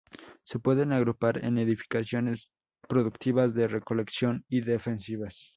Se 0.43 0.57
pueden 0.57 0.93
agrupar 0.93 1.45
en 1.45 1.59
edificaciones 1.59 2.49
productivas, 2.89 3.53
de 3.53 3.67
recolección 3.67 4.43
y 4.49 4.61
defensivas. 4.61 5.49